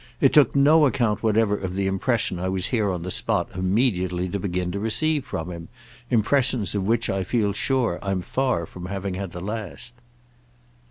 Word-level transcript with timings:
It 0.19 0.33
took 0.33 0.55
no 0.55 0.87
account 0.87 1.21
whatever 1.21 1.55
of 1.55 1.75
the 1.75 1.85
impression 1.85 2.39
I 2.39 2.49
was 2.49 2.69
here 2.73 2.89
on 2.89 3.03
the 3.03 3.11
spot 3.11 3.49
immediately 3.53 4.27
to 4.29 4.39
begin 4.39 4.71
to 4.71 4.79
receive 4.79 5.23
from 5.25 5.51
him—impressions 5.51 6.73
of 6.73 6.87
which 6.87 7.07
I 7.07 7.21
feel 7.23 7.53
sure 7.53 7.99
I'm 8.01 8.23
far 8.23 8.65
from 8.65 8.87
having 8.87 9.13
had 9.13 9.31
the 9.31 9.41
last." 9.41 9.93